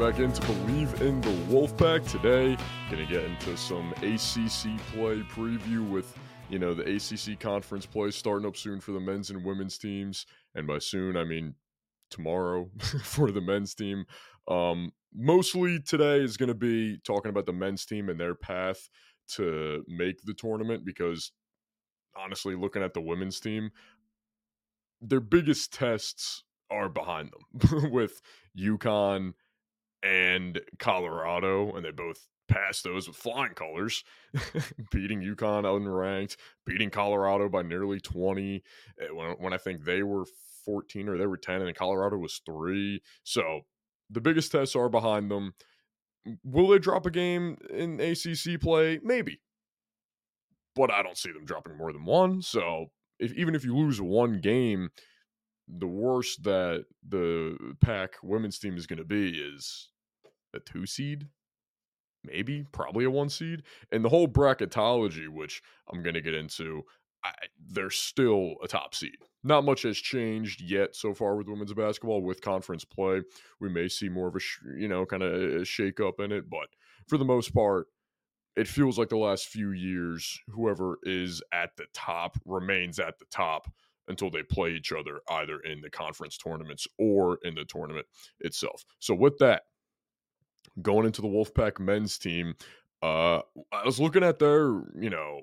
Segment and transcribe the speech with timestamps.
[0.00, 2.10] back into Believe in the Wolfpack.
[2.10, 2.56] Today,
[2.90, 6.16] going to get into some ACC play preview with,
[6.48, 10.24] you know, the ACC conference play starting up soon for the men's and women's teams.
[10.54, 11.54] And by soon, I mean
[12.10, 12.70] tomorrow
[13.02, 14.06] for the men's team.
[14.48, 18.88] Um, mostly today is going to be talking about the men's team and their path
[19.34, 21.30] to make the tournament because
[22.16, 23.70] honestly, looking at the women's team,
[25.02, 28.22] their biggest tests are behind them with
[28.58, 29.34] UConn
[30.02, 34.04] and Colorado, and they both passed those with flying colors,
[34.90, 36.36] beating UConn unranked,
[36.66, 38.62] beating Colorado by nearly 20
[39.00, 40.24] eh, when, when I think they were
[40.64, 43.02] 14 or they were 10, and Colorado was three.
[43.22, 43.60] So
[44.10, 45.54] the biggest tests are behind them.
[46.44, 49.00] Will they drop a game in ACC play?
[49.02, 49.40] Maybe.
[50.76, 52.42] But I don't see them dropping more than one.
[52.42, 52.86] So
[53.18, 54.90] if, even if you lose one game,
[55.68, 59.88] the worst that the pack women's team is going to be is
[60.54, 61.28] a two seed?
[62.24, 63.62] Maybe probably a one seed?
[63.92, 65.62] And the whole bracketology which
[65.92, 66.82] i'm going to get into
[67.22, 67.32] I,
[67.68, 69.16] they're still a top seed.
[69.44, 72.22] Not much has changed yet so far with women's basketball.
[72.22, 73.22] With conference play
[73.60, 76.48] we may see more of a sh- you know kind of shake up in it
[76.48, 76.68] but
[77.08, 77.86] for the most part
[78.56, 83.24] it feels like the last few years whoever is at the top remains at the
[83.30, 83.70] top
[84.08, 88.06] until they play each other either in the conference tournaments or in the tournament
[88.40, 88.84] itself.
[88.98, 89.62] So with that,
[90.82, 92.54] going into the Wolfpack men's team,
[93.02, 93.40] uh
[93.72, 95.42] I was looking at their, you know,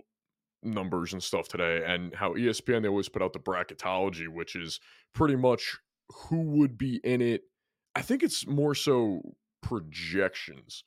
[0.64, 4.80] numbers and stuff today and how ESPN they always put out the bracketology, which is
[5.14, 5.78] pretty much
[6.10, 7.44] who would be in it.
[7.96, 9.22] I think it's more so
[9.62, 10.84] projections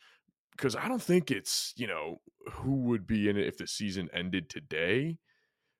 [0.56, 2.20] because I don't think it's, you know,
[2.52, 5.18] who would be in it if the season ended today.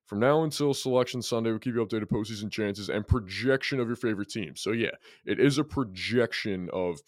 [0.06, 3.96] From now until Selection Sunday, we'll keep you updated postseason chances and projection of your
[3.96, 4.56] favorite team.
[4.56, 4.90] So, yeah,
[5.24, 6.98] it is a projection of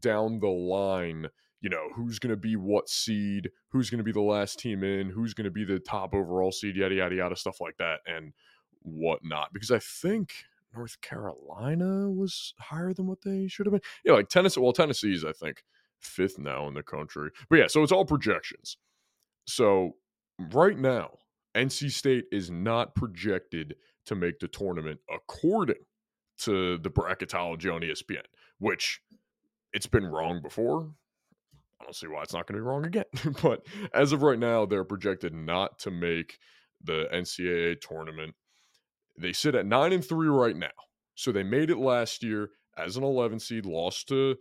[0.00, 1.26] down the line,
[1.60, 4.82] you know, who's going to be what seed, who's going to be the last team
[4.82, 8.00] in, who's going to be the top overall seed, yada, yada, yada, stuff like that,
[8.06, 8.32] and
[8.80, 9.52] whatnot.
[9.52, 10.32] Because I think
[10.74, 13.82] North Carolina was higher than what they should have been.
[14.04, 14.60] Yeah, like Tennessee.
[14.60, 15.62] Well, Tennessee's, I think,
[16.00, 17.30] fifth now in the country.
[17.48, 18.76] But yeah, so it's all projections.
[19.46, 19.96] So
[20.52, 21.18] right now,
[21.54, 25.76] NC State is not projected to make the tournament according
[26.38, 28.24] to the bracketology on ESPN,
[28.58, 29.00] which
[29.72, 30.90] it's been wrong before.
[31.80, 33.04] I don't see why it's not going to be wrong again.
[33.42, 36.38] but as of right now, they're projected not to make
[36.82, 38.34] the NCAA tournament.
[39.18, 40.68] They sit at 9 and 3 right now.
[41.14, 44.36] So they made it last year as an 11 seed, lost to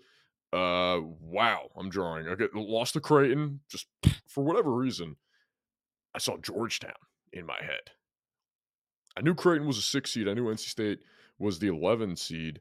[0.54, 2.28] uh wow, I'm drawing.
[2.28, 3.88] Okay, lost to Creighton just
[4.28, 5.16] for whatever reason.
[6.14, 6.92] I saw Georgetown
[7.32, 7.92] in my head.
[9.16, 10.28] I knew Creighton was a six seed.
[10.28, 11.00] I knew NC State
[11.40, 12.60] was the 11 seed,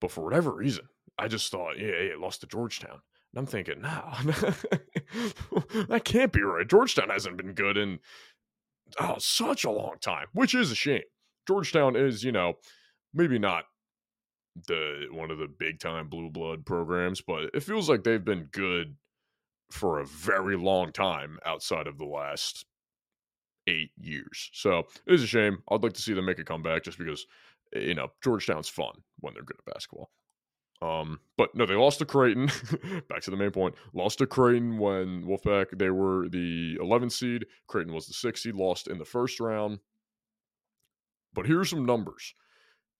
[0.00, 0.88] but for whatever reason,
[1.18, 3.00] I just thought, yeah, yeah, lost to Georgetown.
[3.32, 4.12] And I'm thinking, no,
[5.88, 6.68] that can't be right.
[6.68, 7.98] Georgetown hasn't been good in
[9.00, 11.02] oh such a long time, which is a shame.
[11.46, 12.54] Georgetown is, you know,
[13.14, 13.64] maybe not
[14.66, 18.48] the one of the big time blue blood programs, but it feels like they've been
[18.52, 18.96] good
[19.70, 22.64] for a very long time outside of the last
[23.66, 24.50] eight years.
[24.52, 25.58] So it is a shame.
[25.70, 27.26] I'd like to see them make a comeback just because,
[27.74, 30.10] you know, Georgetown's fun when they're good at basketball.
[30.82, 32.46] Um, but no, they lost to Creighton.
[33.08, 33.74] Back to the main point.
[33.94, 37.46] Lost to Creighton when Wolfpack they were the 11th seed.
[37.66, 38.54] Creighton was the sixth seed.
[38.54, 39.78] Lost in the first round.
[41.32, 42.34] But here's some numbers.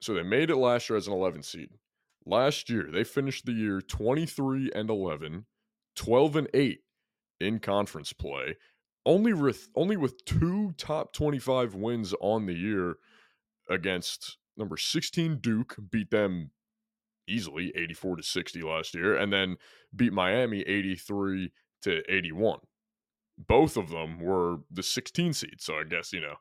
[0.00, 1.70] So they made it last year as an 11 seed.
[2.24, 5.46] Last year they finished the year 23 and 11,
[5.94, 6.80] 12 and 8
[7.40, 8.56] in conference play,
[9.04, 12.96] only with only with two top 25 wins on the year
[13.68, 16.50] against number 16 Duke beat them
[17.28, 19.56] easily 84 to 60 last year and then
[19.94, 22.60] beat Miami 83 to 81
[23.38, 26.36] both of them were the 16 seed so I guess you know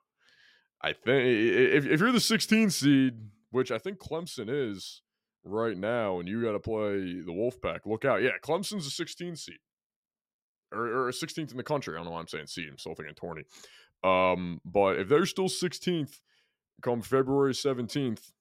[0.81, 3.13] I think if, if you're the 16 seed
[3.51, 5.01] which I think Clemson is
[5.43, 9.35] right now and you got to play the Wolfpack look out yeah Clemson's a 16
[9.35, 9.57] seed
[10.71, 11.95] or, or 16th in the country.
[11.95, 12.67] I don't know why I'm saying seed.
[12.69, 13.43] I'm still thinking 20.
[14.03, 16.19] Um, but if they're still 16th
[16.81, 18.31] come February 17th,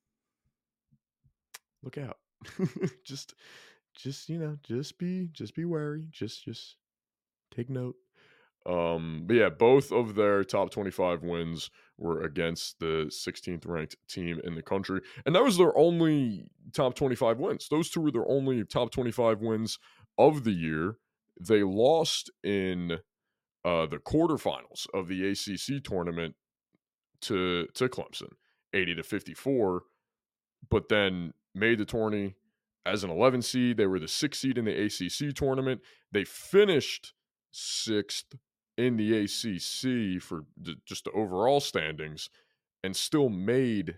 [1.82, 2.18] look out.
[3.04, 3.34] just,
[3.94, 6.08] just you know, just be, just be wary.
[6.10, 6.76] Just, just
[7.54, 7.96] take note.
[8.66, 14.40] Um, but yeah, both of their top 25 wins were against the 16th ranked team
[14.42, 15.00] in the country.
[15.26, 17.68] And that was their only top 25 wins.
[17.68, 19.78] Those two were their only top 25 wins
[20.18, 20.96] of the year.
[21.38, 22.98] They lost in
[23.64, 26.34] uh, the quarterfinals of the ACC tournament
[27.22, 28.32] to to Clemson,
[28.72, 29.82] 80 to 54,
[30.70, 32.34] but then made the tourney
[32.86, 33.76] as an 11 seed.
[33.76, 35.80] They were the sixth seed in the ACC tournament.
[36.12, 37.14] They finished
[37.50, 38.34] sixth
[38.76, 40.44] in the ACC for
[40.84, 42.28] just the overall standings
[42.82, 43.96] and still made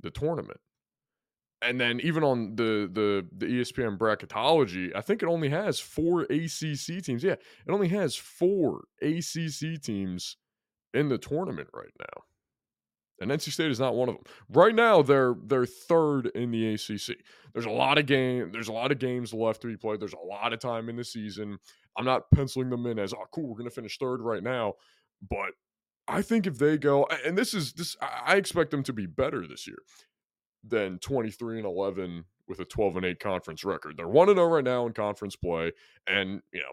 [0.00, 0.60] the tournament.
[1.60, 6.22] And then even on the the the ESPN bracketology, I think it only has four
[6.22, 7.24] ACC teams.
[7.24, 10.36] Yeah, it only has four ACC teams
[10.94, 12.22] in the tournament right now.
[13.20, 14.24] And NC State is not one of them.
[14.50, 17.16] Right now, they're they're third in the ACC.
[17.52, 18.50] There's a lot of game.
[18.52, 20.00] There's a lot of games left to be played.
[20.00, 21.58] There's a lot of time in the season.
[21.96, 24.74] I'm not penciling them in as oh cool, we're gonna finish third right now.
[25.28, 25.50] But
[26.06, 29.46] I think if they go, and this is this, I expect them to be better
[29.46, 29.78] this year
[30.64, 33.96] than 23 and 11 with a 12 and 8 conference record.
[33.96, 35.72] They're 1 and 0 right now in conference play.
[36.06, 36.72] And, you know,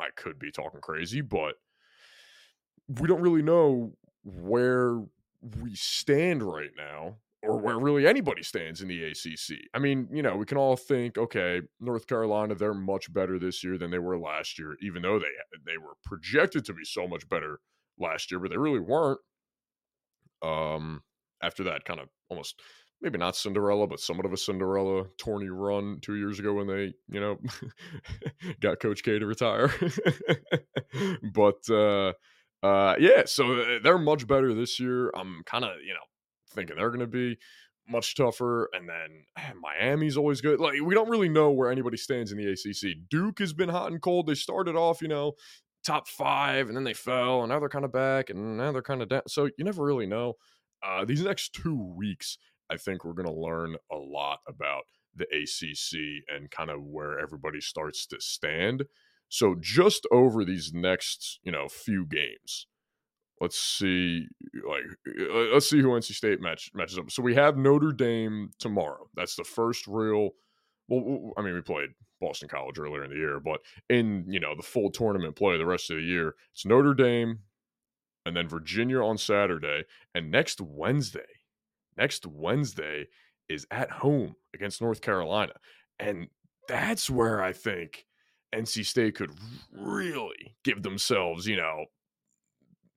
[0.00, 1.56] I could be talking crazy, but
[2.88, 3.92] we don't really know
[4.24, 5.00] where
[5.60, 9.58] we stand right now or where really anybody stands in the ACC.
[9.74, 13.62] I mean, you know, we can all think, okay, North Carolina, they're much better this
[13.62, 15.26] year than they were last year, even though they
[15.66, 17.60] they were projected to be so much better
[17.98, 19.20] last year, but they really weren't.
[20.42, 21.02] Um,
[21.42, 22.60] after that kind of almost
[23.00, 26.94] maybe not Cinderella, but somewhat of a Cinderella tourney run two years ago when they,
[27.08, 27.36] you know,
[28.60, 29.70] got Coach K to retire.
[31.34, 32.14] but uh,
[32.64, 35.10] uh, yeah, so uh, they're much better this year.
[35.14, 36.00] I'm kind of, you know,
[36.54, 37.36] thinking they're going to be
[37.86, 38.70] much tougher.
[38.72, 40.60] And then man, Miami's always good.
[40.60, 43.08] Like we don't really know where anybody stands in the ACC.
[43.10, 44.26] Duke has been hot and cold.
[44.26, 45.32] They started off, you know,
[45.84, 48.80] top five, and then they fell, and now they're kind of back, and now they're
[48.80, 49.22] kind of down.
[49.28, 50.34] So you never really know.
[50.82, 52.38] Uh, these next two weeks,
[52.70, 54.84] I think we're going to learn a lot about
[55.14, 58.84] the ACC and kind of where everybody starts to stand.
[59.28, 62.66] So just over these next, you know, few games,
[63.40, 64.26] let's see,
[64.68, 67.10] like, uh, let's see who NC State match matches up.
[67.10, 69.08] So we have Notre Dame tomorrow.
[69.14, 70.30] That's the first real.
[70.88, 71.90] Well, I mean, we played
[72.20, 75.66] Boston College earlier in the year, but in you know the full tournament play the
[75.66, 77.40] rest of the year, it's Notre Dame,
[78.24, 79.84] and then Virginia on Saturday,
[80.14, 81.22] and next Wednesday
[81.96, 83.06] next Wednesday
[83.48, 85.52] is at home against North Carolina.
[85.98, 86.28] And
[86.68, 88.06] that's where I think
[88.54, 89.32] NC State could
[89.72, 91.86] really give themselves, you know,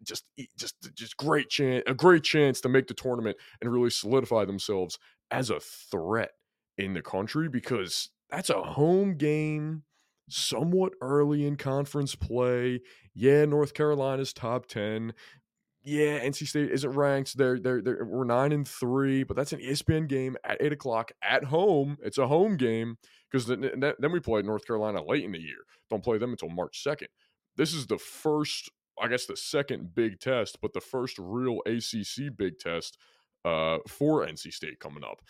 [0.03, 0.25] just
[0.57, 4.97] just just great chance a great chance to make the tournament and really solidify themselves
[5.31, 6.31] as a threat
[6.77, 9.83] in the country because that's a home game
[10.29, 12.81] somewhat early in conference play.
[13.15, 15.13] Yeah, North Carolina's top 10
[15.87, 17.37] yeah, NC State isn't ranked.
[17.37, 21.13] They're they're, they're we're nine and three, but that's an ESPN game at eight o'clock
[21.21, 21.97] at home.
[22.03, 22.97] It's a home game
[23.31, 25.65] because then, then we play North Carolina late in the year.
[25.89, 27.09] Don't play them until March second.
[27.55, 28.69] This is the first,
[29.01, 32.97] I guess, the second big test, but the first real ACC big test
[33.43, 35.21] uh, for NC State coming up.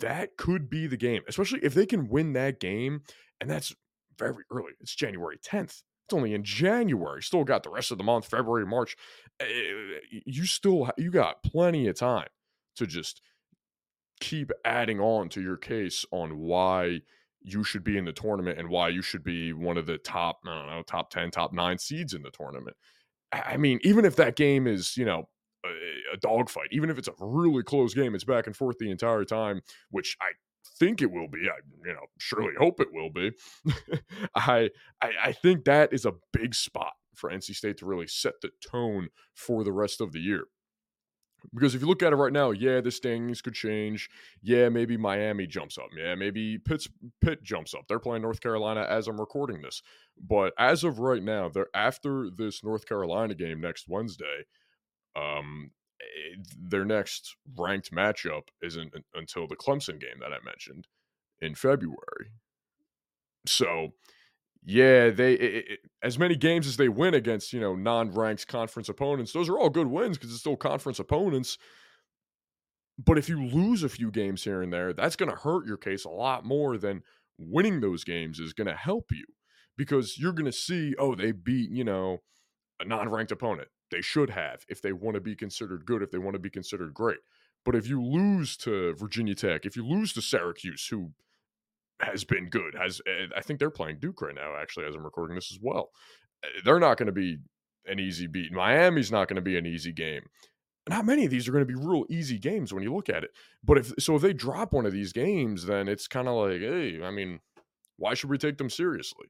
[0.00, 3.02] That could be the game, especially if they can win that game,
[3.40, 3.74] and that's
[4.18, 4.72] very early.
[4.80, 5.82] It's January tenth.
[6.06, 7.22] It's only in January.
[7.22, 8.96] Still got the rest of the month, February, March.
[9.40, 9.46] Eh,
[10.24, 12.28] you still you got plenty of time
[12.76, 13.20] to just
[14.20, 17.00] keep adding on to your case on why
[17.42, 20.40] you should be in the tournament and why you should be one of the top,
[20.46, 22.76] I don't know, top 10, top nine seeds in the tournament.
[23.32, 25.28] I mean, even if that game is, you know,
[25.64, 28.90] a, a dogfight, even if it's a really close game, it's back and forth the
[28.90, 30.32] entire time, which I
[30.78, 31.48] think it will be.
[31.48, 33.32] I you know surely hope it will be.
[34.34, 34.70] I,
[35.02, 38.50] I I think that is a big spot for NC State to really set the
[38.64, 40.44] tone for the rest of the year.
[41.54, 44.10] Because if you look at it right now, yeah, the standings could change.
[44.42, 45.88] Yeah, maybe Miami jumps up.
[45.96, 46.88] Yeah, maybe Pitt's,
[47.20, 47.86] Pitt jumps up.
[47.88, 49.82] They're playing North Carolina as I'm recording this.
[50.20, 54.44] But as of right now, they're after this North Carolina game next Wednesday.
[55.16, 60.86] Um, Eh, their next ranked matchup isn't until the Clemson game that I mentioned
[61.40, 62.32] in February.
[63.46, 63.94] So,
[64.70, 68.90] yeah, they it, it, as many games as they win against you know non-ranked conference
[68.90, 71.56] opponents, those are all good wins because it's still conference opponents.
[73.02, 75.78] But if you lose a few games here and there, that's going to hurt your
[75.78, 77.02] case a lot more than
[77.38, 79.24] winning those games is going to help you
[79.78, 82.18] because you're going to see, oh, they beat you know
[82.78, 86.18] a non-ranked opponent they should have if they want to be considered good, if they
[86.18, 87.20] want to be considered great.
[87.64, 91.12] But if you lose to Virginia Tech, if you lose to Syracuse, who
[92.00, 95.04] has been good, has eh, I think they're playing Duke right now, actually, as I'm
[95.04, 95.90] recording this as well.
[96.44, 97.38] Eh, they're not going to be
[97.86, 98.52] an easy beat.
[98.52, 100.22] Miami's not going to be an easy game.
[100.88, 103.24] Not many of these are going to be real easy games when you look at
[103.24, 103.30] it.
[103.62, 106.60] But if so, if they drop one of these games, then it's kind of like,
[106.60, 107.40] hey, I mean,
[107.96, 109.26] why should we take them seriously?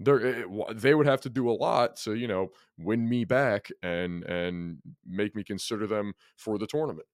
[0.00, 0.44] they
[0.74, 4.78] they would have to do a lot to you know win me back and and
[5.06, 7.06] make me consider them for the tournament.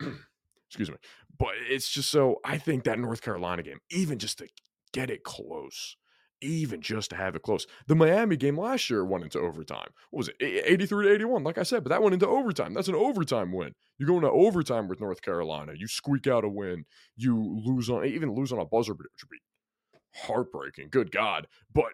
[0.76, 0.96] Excuse me.
[1.38, 4.48] But it's just so I think that North Carolina game, even just to
[4.92, 5.96] get it close,
[6.42, 7.66] even just to have it close.
[7.86, 9.88] The Miami game last year went into overtime.
[10.10, 10.36] What was it?
[10.40, 12.74] 83 to 81, like I said, but that went into overtime.
[12.74, 13.72] That's an overtime win.
[13.98, 16.84] You go into overtime with North Carolina, you squeak out a win,
[17.16, 20.88] you lose on even lose on a buzzer beater, which would be heartbreaking.
[20.90, 21.46] Good God.
[21.72, 21.92] But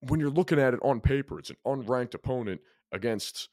[0.00, 2.60] when you're looking at it on paper, it's an unranked opponent
[2.92, 3.48] against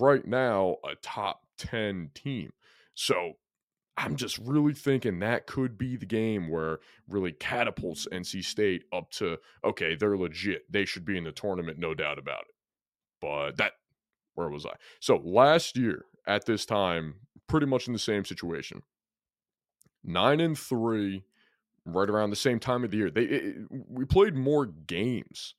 [0.00, 2.50] right now a top 10 team.
[2.96, 3.34] So
[3.96, 9.10] I'm just really thinking that could be the game where really catapults NC State up
[9.12, 10.70] to okay, they're legit.
[10.70, 12.54] They should be in the tournament, no doubt about it.
[13.20, 13.72] But that
[14.34, 14.72] where was I?
[15.00, 17.14] So last year at this time,
[17.46, 18.82] pretty much in the same situation.
[20.04, 21.24] 9 and 3
[21.84, 23.10] right around the same time of the year.
[23.10, 25.54] They it, we played more games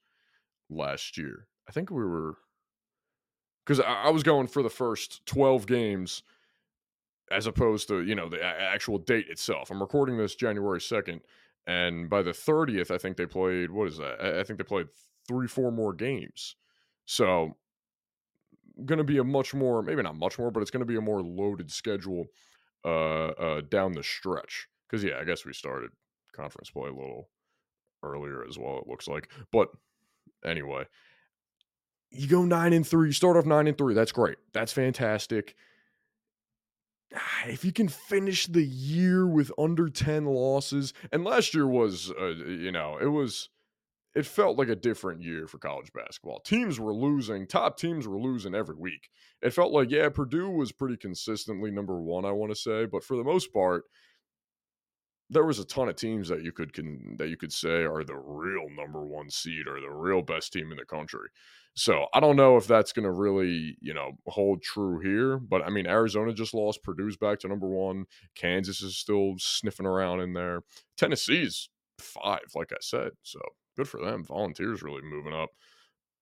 [0.70, 1.48] last year.
[1.67, 2.38] I think we were
[3.65, 6.24] because I, I was going for the first 12 games
[7.31, 9.69] as opposed to you know the actual date itself.
[9.69, 11.22] I'm recording this January second,
[11.65, 14.22] and by the thirtieth, I think they played what is that?
[14.22, 14.88] I think they played
[15.27, 16.55] three, four more games.
[17.05, 17.55] So,
[18.86, 20.98] going to be a much more, maybe not much more, but it's going to be
[20.98, 22.25] a more loaded schedule
[22.86, 24.67] uh, uh, down the stretch.
[24.89, 25.91] Because yeah, I guess we started
[26.34, 27.29] conference play a little
[28.03, 28.79] earlier as well.
[28.79, 29.69] It looks like, but
[30.46, 30.86] anyway.
[32.10, 33.10] You go nine and three.
[33.10, 33.93] You start off nine and three.
[33.93, 34.38] That's great.
[34.53, 35.55] That's fantastic
[37.48, 42.28] if you can finish the year with under 10 losses and last year was uh,
[42.28, 43.50] you know it was
[44.16, 48.20] it felt like a different year for college basketball teams were losing top teams were
[48.20, 49.10] losing every week
[49.42, 53.04] it felt like yeah purdue was pretty consistently number one i want to say but
[53.04, 53.84] for the most part
[55.30, 58.04] there was a ton of teams that you could can, that you could say are
[58.04, 61.28] the real number one seed or the real best team in the country.
[61.77, 65.62] So I don't know if that's going to really you know hold true here, but
[65.63, 68.05] I mean Arizona just lost, Purdue's back to number one,
[68.36, 70.63] Kansas is still sniffing around in there,
[70.98, 71.69] Tennessee's
[72.00, 73.12] five, like I said.
[73.22, 73.39] So
[73.77, 74.24] good for them.
[74.24, 75.51] Volunteers really moving up.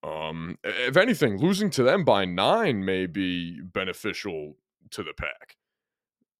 [0.02, 4.56] Um, if anything, losing to them by nine may be beneficial
[4.90, 5.56] to the pack.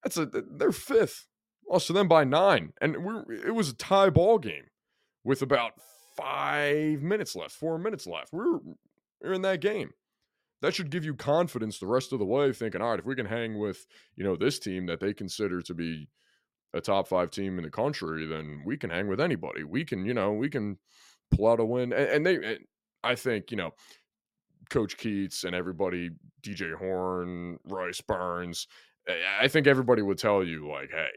[0.05, 1.27] That's a they're fifth
[1.67, 4.67] lost to them by nine, and we it was a tie ball game
[5.25, 5.73] with about
[6.17, 8.33] five minutes left, four minutes left.
[8.33, 8.61] We were,
[9.23, 9.91] were in that game.
[10.63, 13.15] That should give you confidence the rest of the way, thinking, all right, if we
[13.15, 16.09] can hang with you know this team that they consider to be
[16.75, 19.65] a top five team in the country, then we can hang with anybody.
[19.65, 20.79] We can, you know, we can
[21.31, 21.93] pull out a win.
[21.93, 22.59] And, and they, and
[23.03, 23.71] I think, you know,
[24.71, 26.11] Coach Keatts and everybody,
[26.43, 28.67] DJ Horne, Rice Burns,
[29.41, 31.11] I think everybody would tell you, like, hey,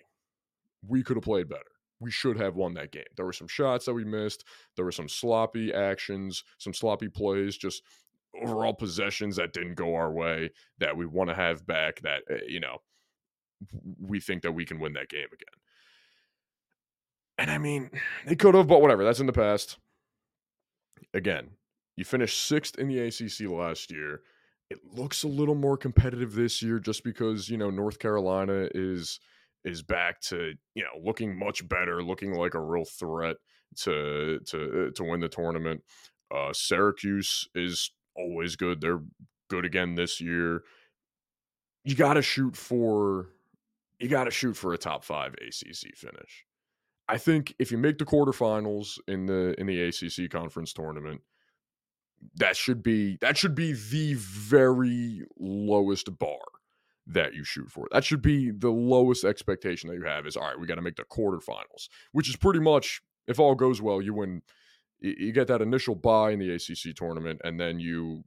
[0.87, 1.63] we could have played better.
[1.99, 3.03] We should have won that game.
[3.15, 4.45] There were some shots that we missed.
[4.75, 7.83] There were some sloppy actions, some sloppy plays, just
[8.41, 12.39] overall possessions that didn't go our way that we want to have back that, eh,
[12.47, 12.77] you know,
[13.99, 15.59] we think that we can win that game again.
[17.37, 17.89] And I mean,
[18.25, 19.03] they could have, but whatever.
[19.03, 19.77] That's in the past.
[21.13, 21.51] Again,
[21.95, 24.21] you finished sixth in the ACC last year.
[24.69, 29.19] It looks a little more competitive this year just because, you know, North Carolina is
[29.63, 33.37] is back to you know looking much better, looking like a real threat
[33.77, 35.81] to to uh, to win the tournament.
[36.33, 38.81] Uh, Syracuse is always good.
[38.81, 39.01] They're
[39.49, 40.63] good again this year.
[41.83, 43.29] You got to shoot for
[43.99, 46.45] you got to shoot for a top five ACC finish.
[47.07, 51.21] I think if you make the quarterfinals in the in the ACC conference tournament,
[52.35, 56.39] that should be that should be the very lowest bar
[57.09, 57.87] that you shoot for.
[57.91, 60.81] That should be the lowest expectation that you have is all right, we got to
[60.81, 64.41] make the quarterfinals, which is pretty much if all goes well, you win
[65.01, 68.23] you get that initial bye in the ACC tournament and then you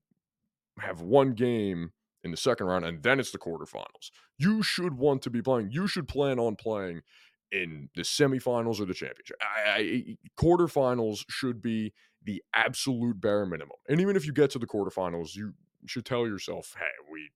[0.78, 1.92] have one game
[2.24, 4.10] in the second round and then it's the quarterfinals.
[4.38, 5.70] You should want to be playing.
[5.70, 7.02] You should plan on playing
[7.50, 9.36] in the semifinals or the championship.
[9.42, 11.92] I, I, quarterfinals should be
[12.24, 13.76] the absolute bare minimum.
[13.88, 15.52] And even if you get to the quarterfinals, you
[15.84, 17.30] should tell yourself, "Hey, we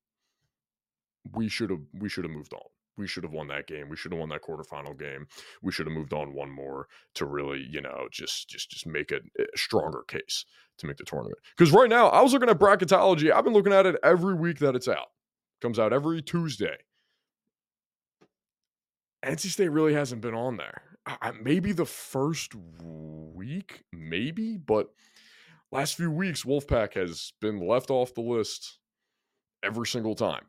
[1.35, 2.69] we should have we should have moved on.
[2.97, 3.89] We should have won that game.
[3.91, 5.27] We should have won that quarterfinal game.
[5.63, 9.13] We should have moved on one more to really, you know, just just just make
[9.13, 10.45] a, a stronger case
[10.79, 11.39] to make the tournament.
[11.57, 13.31] Because right now, I was looking at bracketology.
[13.31, 15.09] I've been looking at it every week that it's out.
[15.61, 16.77] Comes out every Tuesday.
[19.25, 20.83] NC State really hasn't been on there.
[21.07, 24.89] I, maybe the first week, maybe, but
[25.71, 28.79] last few weeks, Wolfpack has been left off the list
[29.63, 30.45] every single time.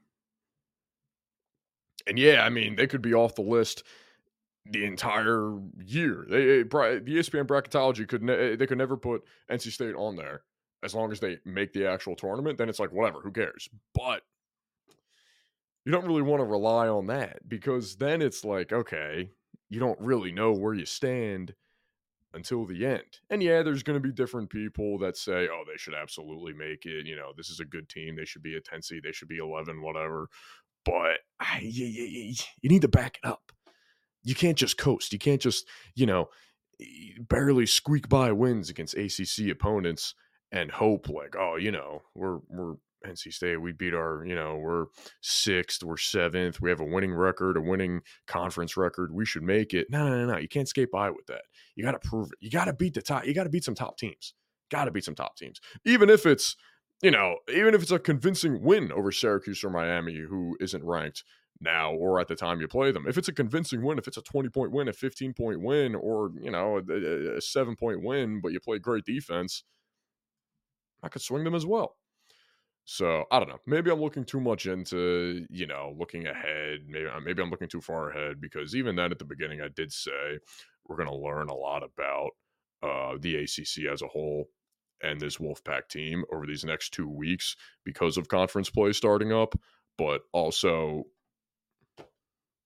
[2.08, 3.84] And yeah, I mean, they could be off the list
[4.66, 6.26] the entire year.
[6.30, 10.16] They, eh, the ESPN bracketology could ne- eh, they could never put NC State on
[10.16, 10.44] there
[10.84, 12.58] as long as they make the actual tournament.
[12.58, 13.70] Then it's like whatever, who cares?
[13.94, 14.24] But
[15.86, 19.32] you don't really want to rely on that because then it's like, okay,
[19.70, 21.54] you don't really know where you stand
[22.34, 23.20] until the end.
[23.30, 26.86] And yeah, there's going to be different people that say, oh, they should absolutely make
[26.86, 27.06] it.
[27.06, 28.16] You know, this is a good team.
[28.16, 29.04] They should be a 10 seed.
[29.04, 30.28] They should be 11, whatever.
[30.88, 33.52] But ah, you, you, you need to back it up.
[34.24, 35.12] You can't just coast.
[35.12, 36.30] You can't just, you know,
[37.20, 40.16] barely squeak by wins against ACC opponents
[40.52, 42.76] and hope like, oh, you know, we're we're
[43.06, 44.86] NC State, we beat our, you know, we're
[45.22, 49.14] sixth, we're seventh, we have a winning record, a winning conference record.
[49.14, 49.88] We should make it.
[49.90, 50.38] No, no, no, no.
[50.38, 51.44] You can't skate by with that.
[51.76, 52.38] You got to prove it.
[52.40, 53.26] You got to beat the top.
[53.26, 54.34] You got to beat some top teams.
[54.72, 56.56] Got to beat some top teams, even if it's,
[57.02, 61.24] you know, even if it's a convincing win over Syracuse or Miami, who isn't ranked
[61.62, 63.08] now or at the time you play them.
[63.08, 65.96] If it's a convincing win, if it's a 20 point win, a 15 point win,
[65.96, 69.64] or, you know, a, a seven point win, but you play great defense,
[71.04, 71.96] I could swing them as well.
[72.86, 73.60] So I don't know.
[73.66, 76.86] Maybe I'm looking too much into you know looking ahead.
[76.88, 79.68] Maybe uh, maybe I'm looking too far ahead because even then at the beginning I
[79.68, 80.40] did say
[80.88, 82.30] we're going to learn a lot about
[82.82, 84.46] uh, the ACC as a whole
[85.02, 89.56] and this Wolfpack team over these next two weeks because of conference play starting up.
[89.98, 91.06] But also,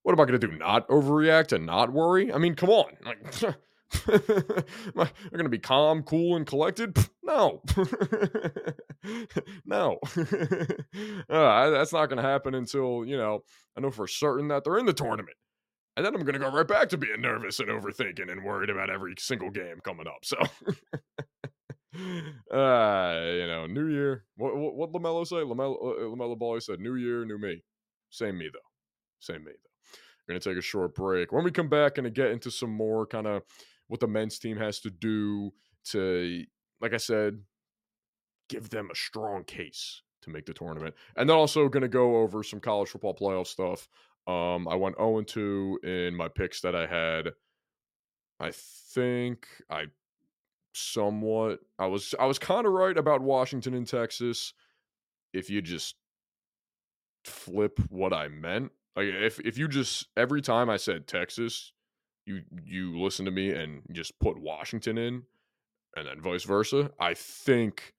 [0.03, 0.57] what am I going to do?
[0.57, 2.33] Not overreact and not worry?
[2.33, 2.91] I mean, come on.
[3.05, 3.57] Like,
[4.07, 4.23] Am
[4.95, 6.97] I going to be calm, cool, and collected?
[7.23, 7.61] No,
[9.65, 10.00] no,
[11.29, 13.43] uh, that's not going to happen until you know
[13.77, 15.35] I know for certain that they're in the tournament,
[15.97, 18.69] and then I'm going to go right back to being nervous and overthinking and worried
[18.69, 20.23] about every single game coming up.
[20.23, 20.38] So,
[21.93, 24.25] uh, you know, New Year.
[24.38, 25.38] What what, what LaMelo say?
[25.38, 27.63] LaMelo uh, LaMelo Ball said, "New Year, new me."
[28.10, 28.60] Same me though.
[29.19, 30.00] Same me though.
[30.27, 31.31] We're gonna take a short break.
[31.31, 33.43] When we come back, and get into some more kind of
[33.88, 35.51] what the men's team has to do
[35.83, 36.43] to,
[36.79, 37.41] like I said,
[38.48, 40.95] give them a strong case to make the tournament.
[41.17, 43.89] And then also to go over some college football playoff stuff.
[44.27, 47.32] Um, I went 0 2 in my picks that I had.
[48.39, 49.86] I think I
[50.73, 54.53] somewhat I was I was kind of right about Washington and Texas
[55.34, 55.95] if you just
[57.25, 58.71] flip what I meant.
[58.95, 61.71] Like if if you just every time I said Texas,
[62.25, 65.23] you you listen to me and just put Washington in,
[65.95, 67.93] and then vice versa, I think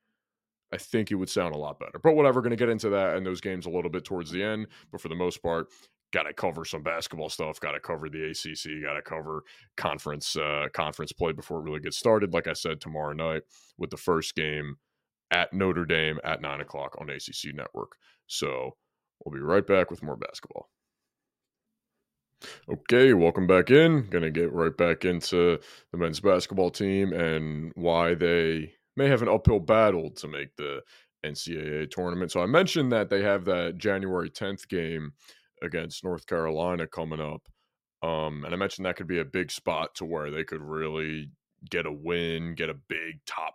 [0.72, 1.98] I think it would sound a lot better.
[2.02, 4.42] But whatever, going to get into that and those games a little bit towards the
[4.42, 4.68] end.
[4.90, 5.68] But for the most part,
[6.12, 7.58] got to cover some basketball stuff.
[7.60, 8.82] Got to cover the ACC.
[8.82, 9.44] Got to cover
[9.76, 12.32] conference uh, conference play before it really gets started.
[12.32, 13.42] Like I said, tomorrow night
[13.78, 14.76] with the first game
[15.30, 17.96] at Notre Dame at nine o'clock on ACC Network.
[18.26, 18.76] So
[19.24, 20.68] we'll be right back with more basketball.
[22.68, 24.08] Okay, welcome back in.
[24.10, 25.58] Gonna get right back into
[25.92, 30.80] the men's basketball team and why they may have an uphill battle to make the
[31.24, 32.32] NCAA tournament.
[32.32, 35.12] So I mentioned that they have that January 10th game
[35.62, 37.48] against North Carolina coming up.
[38.02, 41.30] Um, and I mentioned that could be a big spot to where they could really
[41.70, 43.54] get a win, get a big top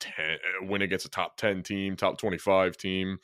[0.00, 3.18] 10 uh, win against a top 10 team, top 25 team.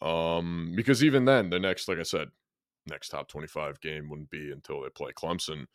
[0.00, 2.28] Um, because even then, the next, like I said,
[2.86, 5.66] next top 25 game wouldn't be until they play Clemson.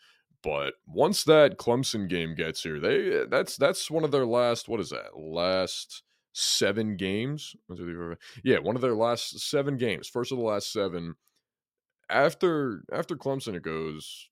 [0.42, 4.82] But once that Clemson game gets here, they that's that's one of their last what
[4.82, 5.18] is that?
[5.18, 7.56] Last seven games?
[8.44, 10.10] Yeah, one of their last seven games.
[10.10, 11.16] First of the last seven.
[12.10, 14.30] After after Clemson it goes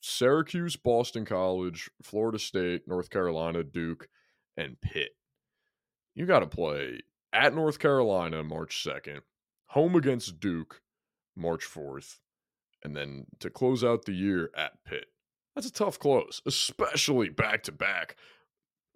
[0.00, 4.08] Syracuse, Boston College, Florida State, North Carolina, Duke,
[4.56, 5.10] and Pitt.
[6.14, 7.00] You got to play
[7.32, 9.20] at North Carolina March 2nd,
[9.66, 10.80] home against Duke
[11.36, 12.18] March 4th,
[12.82, 15.06] and then to close out the year at Pitt.
[15.54, 18.16] That's a tough close, especially back to back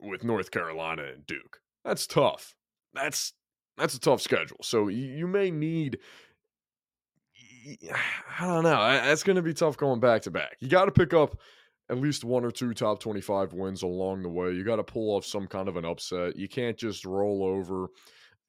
[0.00, 1.60] with North Carolina and Duke.
[1.84, 2.54] That's tough.
[2.92, 3.32] That's
[3.76, 4.58] that's a tough schedule.
[4.62, 5.98] So you, may need
[8.40, 8.80] I don't know.
[8.80, 10.56] That's going to be tough going back to back.
[10.60, 11.38] You got to pick up
[11.90, 14.52] at least one or two top 25 wins along the way.
[14.52, 16.36] You got to pull off some kind of an upset.
[16.36, 17.88] You can't just roll over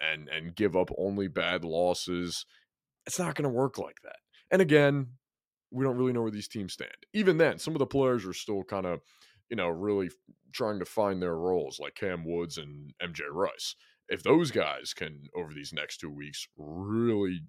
[0.02, 2.46] and and give up only bad losses
[3.06, 4.18] it's not going to work like that.
[4.52, 5.08] And again,
[5.72, 6.92] we don't really know where these teams stand.
[7.14, 9.02] Even then, some of the players are still kind of,
[9.50, 10.10] you know, really
[10.54, 13.76] trying to find their roles, like Kam Woods and MJ Rice.
[14.08, 17.42] If those guys can, over these next two weeks, really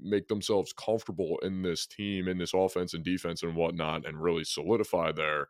[0.00, 4.44] make themselves comfortable in this team, in this offense and defense and whatnot, and really
[4.44, 5.48] solidify their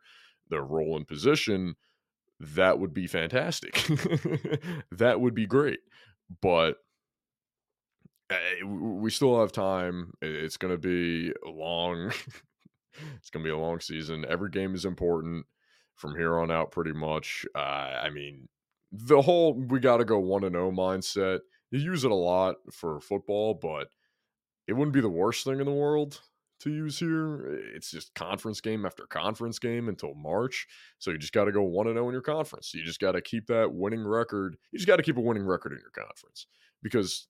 [0.49, 1.75] their role and position,
[2.39, 3.75] that would be fantastic.
[4.91, 5.79] that would be great.
[6.41, 6.77] But
[8.29, 10.13] Eh, we still have time.
[10.21, 12.07] It's going to be long.
[13.15, 14.25] it's going to be a long season.
[14.27, 15.45] Every game is important
[15.95, 17.45] from here on out, pretty much.
[17.55, 17.59] Uh,
[18.03, 18.47] I mean,
[18.91, 21.39] the whole we got to go 1 and 0 mindset,
[21.71, 23.87] you use it a lot for football, but
[24.69, 26.21] it wouldn't be the worst thing in the world
[26.59, 27.59] to use here.
[27.73, 30.67] It's just conference game after conference game until March.
[30.99, 32.73] So you just got to go 1 0 in your conference.
[32.75, 34.57] You just got to keep that winning record.
[34.71, 36.45] You just got to keep a winning record in your conference
[36.83, 37.27] because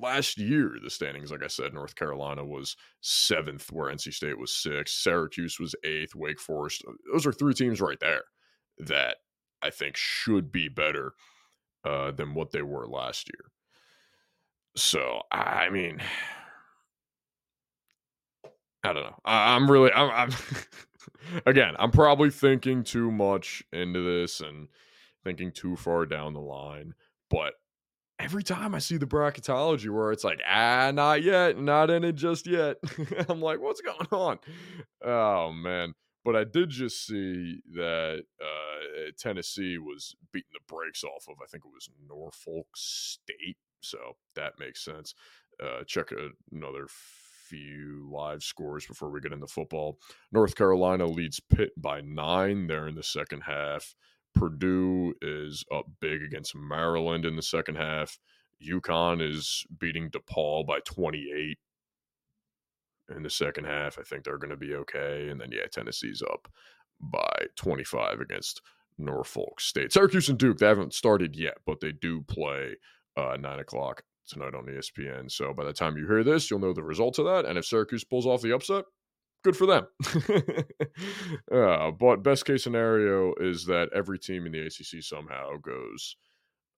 [0.00, 4.50] last year the standings like i said north carolina was seventh where nc state was
[4.50, 8.22] sixth syracuse was eighth wake forest uh, those are three teams right there
[8.78, 9.16] that
[9.60, 11.12] i think should be better
[11.84, 13.50] uh, than what they were last year
[14.74, 16.00] so i mean
[18.82, 19.16] I don't know.
[19.24, 20.38] I, am really, I'm, I'm
[21.46, 24.68] again, I'm probably thinking too much into this and
[25.22, 26.94] thinking too far down the line.
[27.28, 27.54] But
[28.18, 32.14] every time I see the bracketology where it's like, ah, not yet, not in it
[32.14, 32.78] just yet,
[33.28, 34.38] I'm like, what's going on?
[35.04, 35.94] Oh man.
[36.22, 41.46] But I did just see that uh, Tennessee was beating the brakes off of, I
[41.46, 43.56] think it was Norfolk State.
[43.80, 45.14] So that makes sense.
[45.62, 46.10] Uh, check
[46.52, 46.86] another
[47.50, 49.98] few live scores before we get into football.
[50.30, 53.94] North Carolina leads Pitt by nine there in the second half.
[54.34, 58.18] Purdue is up big against Maryland in the second half.
[58.64, 61.58] UConn is beating DePaul by 28
[63.16, 63.98] in the second half.
[63.98, 65.28] I think they're going to be okay.
[65.28, 66.48] And then, yeah, Tennessee's up
[67.00, 68.62] by 25 against
[68.98, 69.92] Norfolk State.
[69.92, 72.76] Syracuse and Duke, they haven't started yet, but they do play
[73.16, 75.30] uh, 9 o'clock tonight on ESPN.
[75.30, 77.44] So by the time you hear this, you'll know the results of that.
[77.44, 78.84] And if Syracuse pulls off the upset,
[79.44, 79.86] good for them.
[81.52, 86.16] uh, but best case scenario is that every team in the ACC somehow goes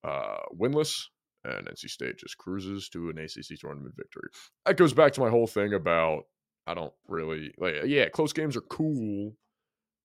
[0.05, 1.05] uh, winless,
[1.45, 4.29] and NC State just cruises to an ACC tournament victory.
[4.67, 6.25] That goes back to my whole thing about
[6.67, 7.75] I don't really like.
[7.87, 9.33] Yeah, close games are cool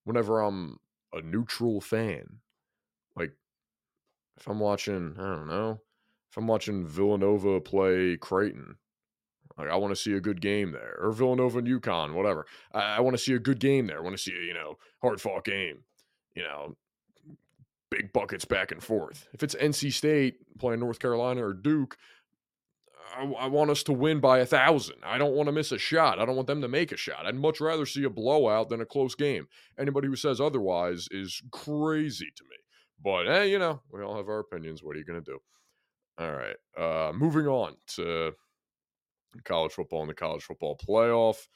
[0.06, 0.78] whenever I'm
[1.14, 2.40] a neutral fan.
[3.16, 3.32] Like
[4.38, 5.82] if I'm watching, I don't know,
[6.38, 8.76] I'm watching Villanova play Creighton,
[9.58, 12.46] like I want to see a good game there, or Villanova and UConn, whatever.
[12.72, 13.98] I, I want to see a good game there.
[13.98, 15.80] I want to see a you know hard fought game.
[16.36, 16.76] You know,
[17.90, 19.28] big buckets back and forth.
[19.34, 21.98] If it's NC State playing North Carolina or Duke,
[23.16, 24.98] I, I, want us to win by a thousand.
[25.04, 26.20] I don't want to miss a shot.
[26.20, 27.26] I don't want them to make a shot.
[27.26, 29.48] I'd much rather see a blowout than a close game.
[29.80, 32.58] Anybody who says otherwise is crazy to me.
[33.04, 34.84] But hey, you know, we all have our opinions.
[34.84, 35.40] What are you going to do?
[36.20, 36.56] All right.
[36.76, 38.34] Uh, moving on to
[39.44, 41.48] college football and the college football playoff.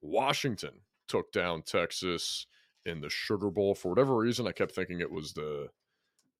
[0.00, 2.46] Washington took down Texas
[2.84, 3.74] in the Sugar Bowl.
[3.74, 5.68] For whatever reason, I kept thinking it was the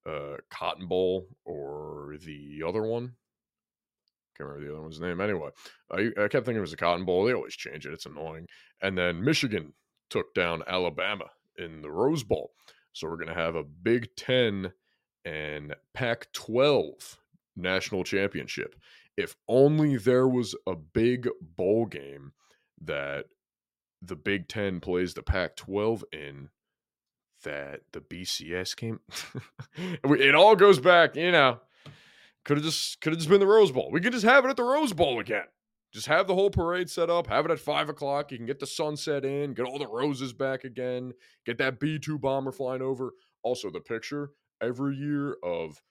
[0.06, 3.12] uh, Cotton Bowl or the other one.
[4.36, 5.20] Can't remember the other one's name.
[5.20, 5.50] Anyway,
[5.90, 7.24] I, I kept thinking it was the Cotton Bowl.
[7.24, 7.92] They always change it.
[7.92, 8.46] It's annoying.
[8.80, 9.72] And then Michigan
[10.10, 11.26] took down Alabama
[11.58, 12.52] in the Rose Bowl.
[12.92, 14.72] So we're going to have a Big Ten
[15.24, 17.18] and Pac 12
[17.58, 18.74] national championship.
[19.16, 22.32] If only there was a big bowl game
[22.82, 23.26] that
[24.00, 26.50] the Big Ten plays the Pac 12 in,
[27.44, 29.00] that the BCS came.
[29.76, 31.58] it all goes back, you know.
[32.44, 33.90] Could have just could have just been the Rose Bowl.
[33.90, 35.44] We could just have it at the Rose Bowl again.
[35.92, 38.30] Just have the whole parade set up, have it at five o'clock.
[38.30, 41.12] You can get the sunset in, get all the roses back again,
[41.46, 43.12] get that B 2 bomber flying over.
[43.42, 45.82] Also, the picture every year of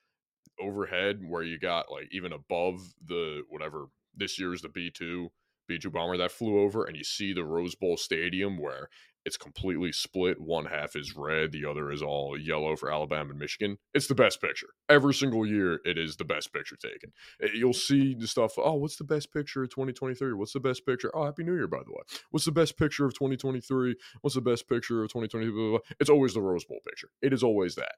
[0.60, 5.28] overhead where you got like even above the whatever this year is the B2
[5.70, 8.88] B2 bomber that flew over and you see the Rose Bowl stadium where
[9.24, 10.40] it's completely split.
[10.40, 13.76] One half is red the other is all yellow for Alabama and Michigan.
[13.92, 14.68] It's the best picture.
[14.88, 17.12] Every single year it is the best picture taken.
[17.42, 20.86] Eh, you'll see the stuff oh what's the best picture of 2023 what's the best
[20.86, 21.14] picture?
[21.14, 22.02] Oh happy new year by the way.
[22.30, 26.40] What's the best picture of 2023 what's the best picture of 2020 it's always the
[26.40, 27.10] Rose Bowl picture.
[27.20, 27.96] It is always that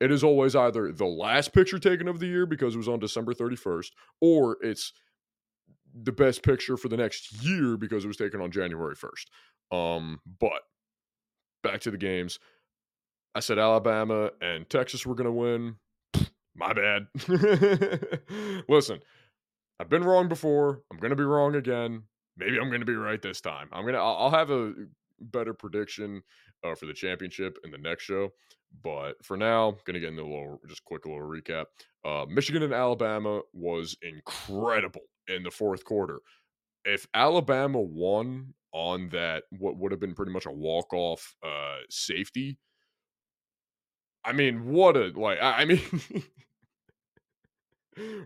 [0.00, 2.98] it is always either the last picture taken of the year because it was on
[2.98, 4.92] December 31st, or it's
[5.94, 9.76] the best picture for the next year because it was taken on January 1st.
[9.76, 10.62] Um, but
[11.62, 12.38] back to the games.
[13.34, 15.76] I said Alabama and Texas were going to win.
[16.54, 17.06] My bad.
[18.68, 19.00] Listen,
[19.78, 20.82] I've been wrong before.
[20.90, 22.02] I'm going to be wrong again.
[22.36, 23.68] Maybe I'm going to be right this time.
[23.72, 24.72] I'm going to I'll have a
[25.20, 26.22] better prediction
[26.72, 28.30] uh, for the championship in the next show.
[28.82, 31.66] But for now, gonna get into a little, just quick a little recap.
[32.04, 36.20] Uh, Michigan and Alabama was incredible in the fourth quarter.
[36.84, 41.78] If Alabama won on that, what would have been pretty much a walk off uh,
[41.88, 42.58] safety.
[44.24, 45.38] I mean, what a like.
[45.40, 45.80] I, I mean.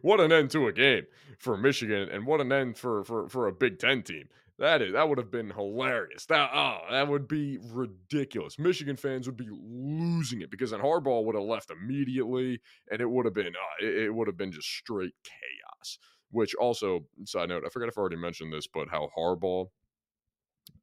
[0.02, 1.06] what an end to a game
[1.38, 4.28] for Michigan, and what an end for for for a Big Ten team.
[4.60, 6.26] That is that would have been hilarious.
[6.26, 8.58] That oh, that would be ridiculous.
[8.58, 13.08] Michigan fans would be losing it because then Harbaugh would have left immediately, and it
[13.08, 15.98] would have been uh, it, it would have been just straight chaos.
[16.30, 19.66] Which also, side note, I forgot if I already mentioned this, but how Harbaugh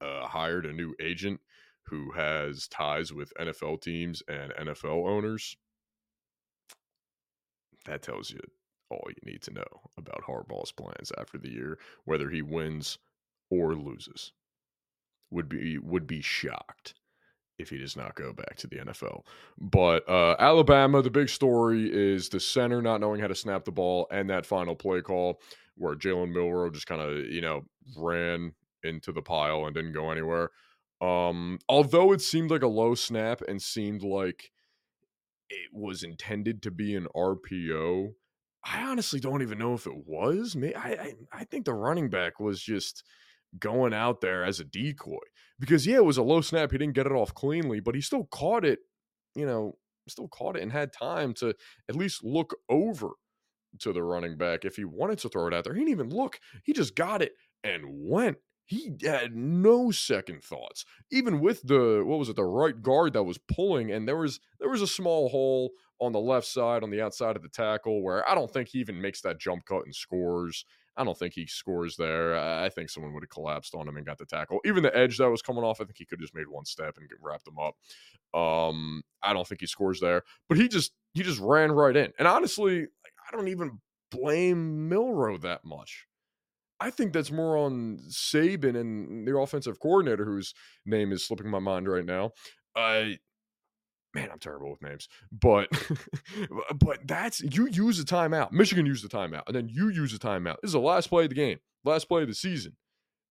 [0.02, 1.40] uh, hired a new agent
[1.84, 5.56] who has ties with NFL teams and NFL owners.
[7.86, 8.42] That tells you
[8.90, 12.98] all you need to know about Harbaugh's plans after the year, whether he wins
[13.50, 14.34] or loses.
[15.30, 16.94] Would be would be shocked
[17.58, 19.24] if he does not go back to the NFL.
[19.60, 23.72] But uh, Alabama, the big story is the center not knowing how to snap the
[23.72, 25.42] ball and that final play call
[25.76, 27.66] where Jalen Milroe just kind of you know
[27.98, 30.52] ran into the pile and didn't go anywhere.
[31.02, 34.52] Um, although it seemed like a low snap and seemed like
[35.50, 38.14] it was intended to be an RPO,
[38.64, 40.58] I honestly don't even know if it was.
[40.60, 43.04] I, I, I think the running back was just
[43.60, 45.18] going out there as a decoy
[45.60, 46.72] because yeah, it was a low snap.
[46.72, 48.80] He didn't get it off cleanly, but he still caught it.
[49.36, 51.54] You know, still caught it and had time to
[51.90, 53.12] at least look over
[53.80, 55.74] to the running back if he wanted to throw it out there.
[55.74, 56.40] He didn't even look.
[56.64, 57.34] He just got it
[57.64, 60.86] and went he had no second thoughts.
[61.10, 64.40] Even with the what was it the right guard that was pulling and there was
[64.60, 68.04] there was a small hole on the left side on the outside of the tackle
[68.04, 70.66] where i don't think he even makes that jump cut and scores.
[71.00, 72.36] I don't think he scores there.
[72.36, 74.60] I think someone would have collapsed on him and got the tackle.
[74.66, 76.98] Even the edge that was coming off i think he could just made one step
[76.98, 77.76] and wrapped him up.
[78.40, 82.12] Um i don't think he scores there but he just he just ran right in.
[82.20, 83.80] And honestly i don't even
[84.12, 86.06] blame Milroe that much
[86.80, 90.54] I think that's more on Saban and the offensive coordinator, whose
[90.86, 92.32] name is slipping my mind right now.
[92.76, 93.06] Uh,
[94.14, 95.70] man, I'm terrible with names, but
[96.80, 98.52] but that's you use the timeout.
[98.52, 100.58] Michigan used the timeout, and then you use the timeout.
[100.62, 102.76] This is the last play of the game, last play of the season,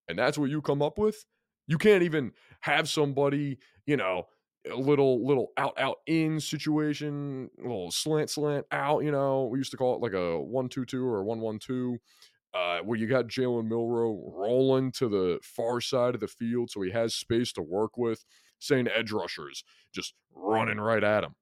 [0.08, 1.24] and that's what you come up with.
[1.68, 4.26] You can't even have somebody, you know,
[4.70, 9.04] a little little out out in situation, a little slant slant out.
[9.04, 11.58] You know, we used to call it like a one two two or one one
[11.60, 11.98] two
[12.56, 16.80] uh, where you got Jalen Milroe rolling to the far side of the field so
[16.80, 18.24] he has space to work with,
[18.58, 21.34] saying edge rushers just running right at him.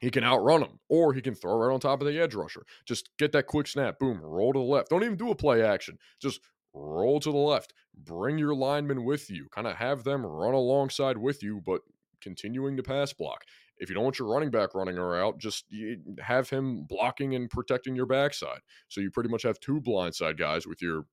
[0.00, 2.62] He can outrun him, or he can throw right on top of the edge rusher.
[2.86, 4.90] Just get that quick snap, boom, roll to the left.
[4.90, 5.98] Don't even do a play action.
[6.20, 6.40] Just
[6.74, 7.72] roll to the left.
[7.94, 9.48] Bring your linemen with you.
[9.50, 11.82] Kind of have them run alongside with you, but
[12.22, 13.44] continuing to pass block.
[13.80, 15.66] If you don't want your running back running around, out, just
[16.18, 18.60] have him blocking and protecting your backside.
[18.88, 21.04] So you pretty much have two blindside guys with your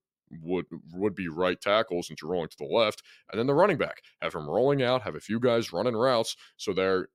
[0.41, 3.01] would would be right tackle since you're rolling to the left,
[3.31, 6.35] and then the running back have him rolling out, have a few guys running routes,
[6.57, 7.07] so there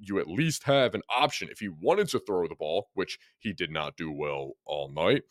[0.00, 3.52] you at least have an option if he wanted to throw the ball, which he
[3.52, 5.22] did not do well all night,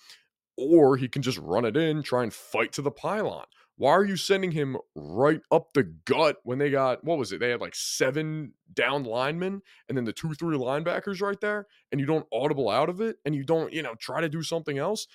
[0.56, 3.46] or he can just run it in, try and fight to the pylon.
[3.78, 7.40] Why are you sending him right up the gut when they got what was it?
[7.40, 12.02] They had like seven down linemen and then the two, three linebackers right there, and
[12.02, 14.80] you don't audible out of it and you don't, you know, try to do something
[14.80, 15.08] else.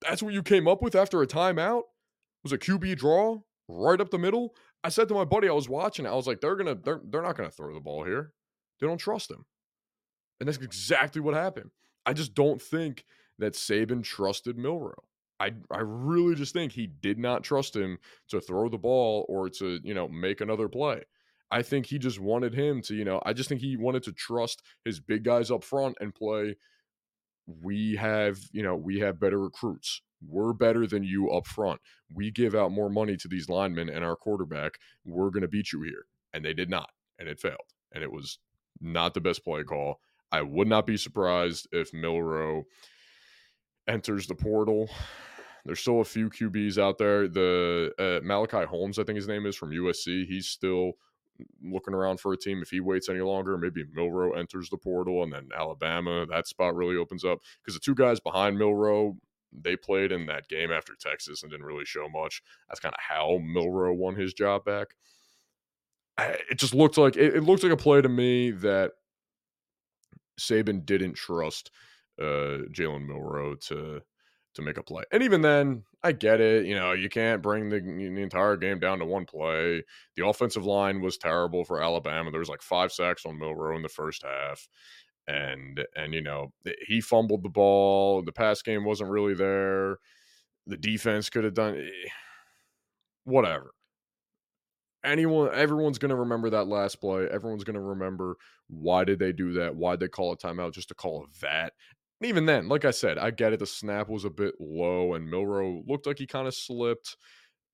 [0.00, 1.82] That's what you came up with after a timeout?
[2.44, 4.54] Was a QB draw right up the middle?
[4.84, 7.22] I said to my buddy I was watching, I was like, they're gonna they're they're
[7.22, 8.32] not gonna throw the ball here.
[8.80, 9.44] They don't trust him.
[10.38, 11.70] And that's exactly what happened.
[12.06, 13.04] I just don't think
[13.38, 15.04] that Saban trusted Milroe.
[15.42, 19.48] I I really just think he did not trust him to throw the ball or
[19.50, 21.02] to, you know, make another play.
[21.50, 24.12] I think he just wanted him to, you know, I just think he wanted to
[24.12, 26.56] trust his big guys up front and play
[27.46, 30.00] we have, you know, we have better recruits.
[30.26, 31.80] We're better than you up front.
[32.14, 34.78] We give out more money to these linemen and our quarterback.
[35.04, 36.06] We're going to beat you here.
[36.32, 36.90] And they did not.
[37.18, 37.72] And it failed.
[37.92, 38.38] And it was
[38.80, 40.00] not the best play call.
[40.30, 42.64] I would not be surprised if Milroe
[43.88, 44.88] enters the portal
[45.64, 47.28] there's still a few QBs out there.
[47.28, 50.26] The uh, Malachi Holmes, I think his name is from USC.
[50.26, 50.92] He's still
[51.62, 52.62] looking around for a team.
[52.62, 56.74] If he waits any longer, maybe Milroe enters the portal, and then Alabama, that spot
[56.74, 59.16] really opens up because the two guys behind Milroe
[59.52, 62.42] they played in that game after Texas and didn't really show much.
[62.68, 64.94] That's kind of how Milroe won his job back.
[66.18, 68.92] it just looked like it, it looked like a play to me that
[70.40, 71.70] Saban didn't trust
[72.20, 74.02] uh, Jalen Milroe to
[74.54, 75.04] to make a play.
[75.10, 76.66] And even then, I get it.
[76.66, 79.82] You know, you can't bring the, the, entire game down to one play.
[80.16, 82.30] The offensive line was terrible for Alabama.
[82.30, 84.68] There was like five sacks on Milroe in the first half.
[85.28, 86.52] And and you know,
[86.86, 88.22] he fumbled the ball.
[88.22, 89.98] The pass game wasn't really there.
[90.66, 92.08] The defense could have done eh,
[93.24, 93.70] whatever.
[95.04, 97.28] Anyone everyone's going to remember that last play.
[97.28, 98.36] Everyone's going to remember
[98.68, 99.76] why did they do that?
[99.76, 101.72] Why did they call a timeout just to call that?
[102.24, 103.58] Even then, like I said, I get it.
[103.60, 107.16] The snap was a bit low, and Milroe looked like he kind of slipped.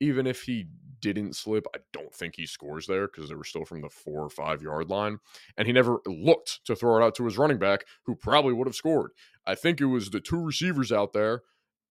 [0.01, 0.67] Even if he
[1.01, 4.23] didn't slip, I don't think he scores there because they were still from the four
[4.25, 5.19] or five yard line.
[5.57, 8.69] And he never looked to throw it out to his running back, who probably would
[8.69, 9.11] have scored.
[9.45, 11.43] I think it was the two receivers out there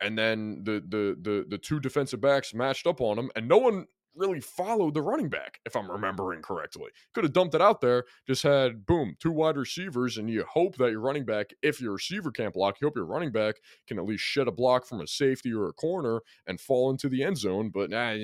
[0.01, 3.57] and then the the the the two defensive backs matched up on him, and no
[3.57, 3.85] one
[4.17, 6.89] really followed the running back, if I'm remembering correctly.
[7.13, 10.75] Could have dumped it out there, just had boom, two wide receivers, and you hope
[10.77, 13.55] that your running back, if your receiver can't block, you hope your running back
[13.87, 17.09] can at least shed a block from a safety or a corner and fall into
[17.09, 17.69] the end zone.
[17.73, 18.15] But nah,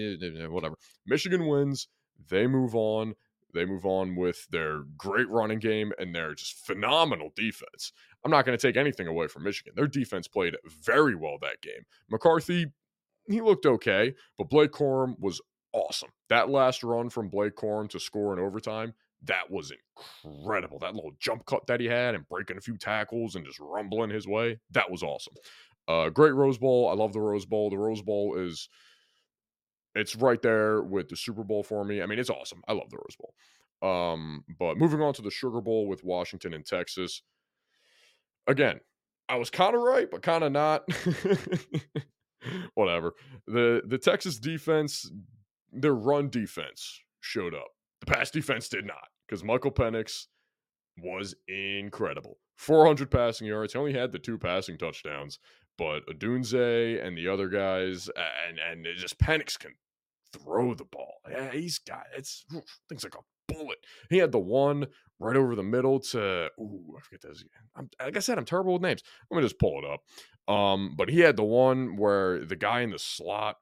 [0.50, 0.76] whatever.
[1.06, 1.88] Michigan wins.
[2.30, 3.16] They move on.
[3.54, 7.94] They move on with their great running game and their just phenomenal defense.
[8.26, 9.74] I'm not going to take anything away from Michigan.
[9.76, 11.86] Their defense played very well that game.
[12.10, 12.68] McCarthy,
[13.28, 15.40] he looked okay, but Blake Corum was
[15.74, 16.10] awesome.
[16.30, 18.94] That last run from Blake Corum to score in overtime,
[19.26, 20.80] that was incredible.
[20.80, 24.10] That little jump cut that he had and breaking a few tackles and just rumbling
[24.10, 25.34] his way, that was awesome.
[25.88, 26.90] Uh, great Rose Bowl.
[26.90, 27.70] I love the Rose Bowl.
[27.70, 28.70] The Rose Bowl is
[29.96, 32.02] it's right there with the Super Bowl for me.
[32.02, 32.62] I mean, it's awesome.
[32.68, 33.34] I love the Rose Bowl.
[33.84, 37.22] Um, but moving on to the Sugar Bowl with Washington and Texas.
[38.48, 38.80] Again,
[39.30, 40.84] I was kind of right, but kind of not.
[42.76, 43.14] Whatever.
[43.48, 45.10] The the Texas defense
[45.74, 47.68] their run defense showed up.
[48.02, 50.28] The pass defense did not because Michael Penix
[50.98, 52.38] was incredible.
[52.58, 53.74] 400 passing yards.
[53.74, 55.40] He only had the two passing touchdowns,
[55.78, 58.10] but Odunze and the other guys,
[58.48, 59.72] and and just Penix can
[60.34, 61.16] throw the ball.
[61.30, 62.46] Yeah, he's got it's
[62.90, 63.80] things like a bullet.
[64.10, 64.88] He had the one
[65.20, 67.44] right over the middle to ooh, I forget this.
[67.76, 69.02] I'm, like I said, I'm terrible with names.
[69.30, 70.54] Let me just pull it up.
[70.54, 73.58] Um, but he had the one where the guy in the slot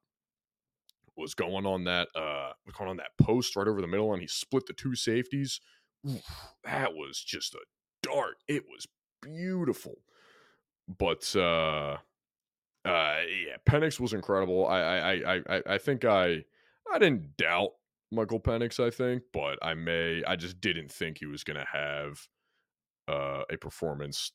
[1.17, 4.21] was going on that uh was going on that post right over the middle and
[4.21, 5.59] he split the two safeties.
[6.63, 7.59] That was just a
[8.01, 8.37] dart.
[8.47, 8.87] It was
[9.21, 9.95] beautiful.
[10.87, 11.97] But uh
[12.83, 14.67] uh yeah, Penix was incredible.
[14.67, 16.43] I I I I I think I
[16.91, 17.71] I didn't doubt
[18.11, 22.27] Michael Penix, I think, but I may I just didn't think he was gonna have
[23.07, 24.31] uh a performance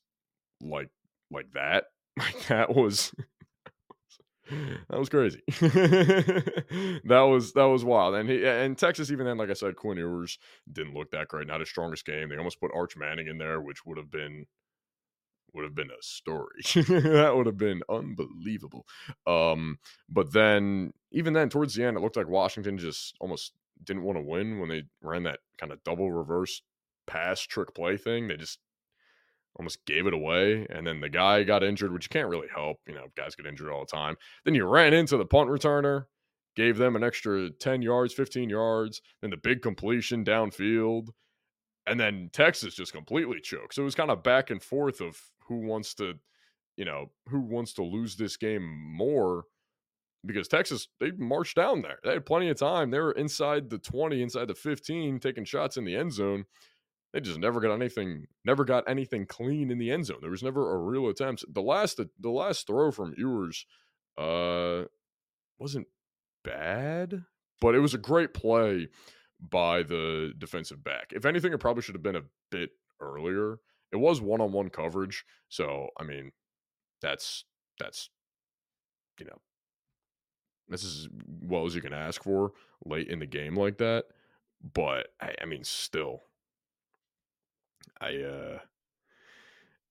[0.61, 0.89] like
[1.31, 1.85] like that.
[2.17, 3.13] Like that was
[4.89, 5.41] that was crazy.
[5.47, 8.15] that was that was wild.
[8.15, 10.37] And he and Texas even then, like I said, Quinn Ewers
[10.71, 11.47] didn't look that great.
[11.47, 12.29] Not his strongest game.
[12.29, 14.45] They almost put Arch Manning in there, which would have been
[15.53, 16.61] would have been a story.
[16.75, 18.85] that would have been unbelievable.
[19.25, 19.79] Um,
[20.09, 24.17] but then even then, towards the end, it looked like Washington just almost didn't want
[24.17, 26.61] to win when they ran that kind of double reverse
[27.05, 28.27] pass trick play thing.
[28.27, 28.59] They just
[29.57, 30.65] almost gave it away.
[30.69, 32.77] And then the guy got injured, which you can't really help.
[32.87, 34.15] You know, guys get injured all the time.
[34.45, 36.05] Then you ran into the punt returner,
[36.55, 41.09] gave them an extra 10 yards, 15 yards, then the big completion downfield.
[41.85, 43.73] And then Texas just completely choked.
[43.73, 45.17] So it was kind of back and forth of
[45.47, 46.15] who wants to,
[46.75, 49.45] you know, who wants to lose this game more
[50.25, 51.99] because Texas, they marched down there.
[52.03, 52.91] They had plenty of time.
[52.91, 56.45] They were inside the 20, inside the 15, taking shots in the end zone.
[57.17, 60.19] They just never got anything, never got anything clean in the end zone.
[60.21, 61.43] There was never a real attempt.
[61.51, 63.65] The last, the last throw from Ewers,
[64.19, 64.83] uh,
[65.57, 65.87] wasn't
[66.43, 67.23] bad,
[67.59, 68.89] but it was a great play
[69.39, 71.11] by the defensive back.
[71.11, 72.69] If anything, it probably should have been a bit
[73.01, 73.57] earlier.
[73.91, 76.33] It was one on one coverage, so I mean,
[77.01, 77.45] that's
[77.79, 78.11] that's
[79.19, 79.41] you know,
[80.69, 81.09] this is as
[81.41, 82.51] well as you can ask for
[82.85, 84.05] late in the game like that.
[84.75, 86.21] But I, I mean, still,
[87.99, 88.59] I uh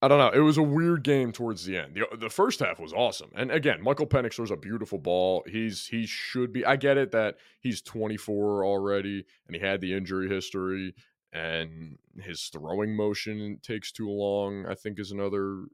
[0.02, 0.28] I don't know.
[0.28, 1.94] It was a weird game towards the end.
[1.94, 3.30] The, the first half was awesome.
[3.34, 5.42] And again, Michael Penix throws a beautiful ball.
[5.46, 9.94] He's he should be I get it that he's 24 already and he had the
[9.94, 10.94] injury history
[11.32, 15.64] and his throwing motion takes too long, I think is another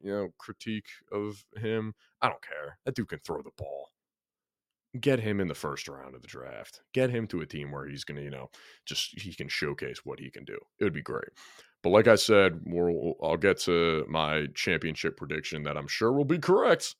[0.00, 1.94] you know, critique of him.
[2.22, 2.78] I don't care.
[2.84, 3.90] That dude can throw the ball
[5.00, 6.82] get him in the first round of the draft.
[6.92, 8.50] Get him to a team where he's going to, you know,
[8.86, 10.58] just he can showcase what he can do.
[10.78, 11.28] It would be great.
[11.82, 16.24] But like I said, we'll, I'll get to my championship prediction that I'm sure will
[16.24, 16.96] be correct.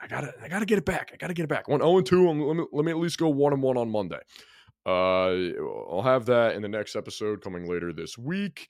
[0.00, 1.10] I gotta, I gotta get it back.
[1.14, 1.68] I gotta get it back.
[1.68, 2.28] One zero oh and two.
[2.28, 4.20] Let me, let me at least go one and one on Monday.
[4.84, 5.52] Uh,
[5.90, 8.68] I'll have that in the next episode coming later this week.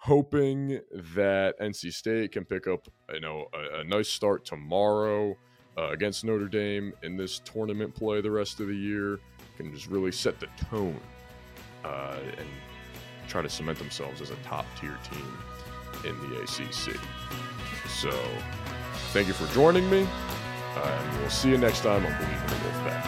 [0.00, 0.80] Hoping
[1.14, 5.36] that NC State can pick up, you know, a, a nice start tomorrow
[5.78, 9.20] uh, against Notre Dame in this tournament play the rest of the year
[9.56, 11.00] can just really set the tone
[11.84, 12.48] uh, and
[13.28, 15.38] try to cement themselves as a top tier team
[16.04, 16.96] in the ACC.
[17.88, 18.10] So,
[19.12, 20.06] thank you for joining me,
[20.76, 23.05] uh, and we'll see you next time on Believe in the Wolfpack.